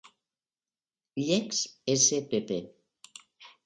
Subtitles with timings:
[1.21, 1.51] Ilex
[2.03, 2.49] spp.